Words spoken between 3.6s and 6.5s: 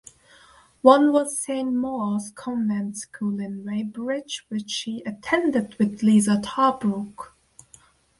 Weybridge, which she attended with Liza